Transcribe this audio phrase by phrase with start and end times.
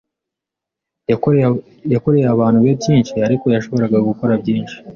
[1.93, 4.75] Yakoreye abantu be byinshi, ariko yashoboraga gukora byinshi.